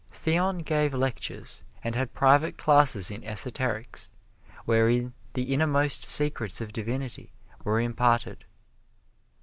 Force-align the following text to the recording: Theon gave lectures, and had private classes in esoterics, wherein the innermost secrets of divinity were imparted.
Theon 0.11 0.63
gave 0.63 0.95
lectures, 0.95 1.61
and 1.83 1.93
had 1.93 2.11
private 2.15 2.57
classes 2.57 3.11
in 3.11 3.21
esoterics, 3.21 4.09
wherein 4.65 5.13
the 5.33 5.53
innermost 5.53 6.03
secrets 6.05 6.59
of 6.59 6.73
divinity 6.73 7.33
were 7.63 7.79
imparted. 7.79 8.43